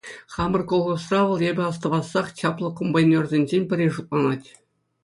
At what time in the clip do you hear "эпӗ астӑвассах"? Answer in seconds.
1.49-2.27